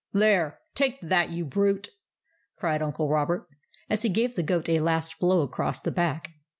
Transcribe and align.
"There! 0.25 0.59
take 0.73 0.99
that, 1.01 1.29
you 1.29 1.45
brute!" 1.45 1.89
cried 2.59 2.81
Uncle 2.81 3.07
Robert, 3.07 3.47
as 3.87 4.01
he 4.01 4.09
gave 4.09 4.33
the 4.33 4.41
goat 4.41 4.67
a 4.67 4.79
last 4.79 5.19
blow 5.19 5.41
across 5.43 5.79
the 5.79 5.91
back. 5.91 6.29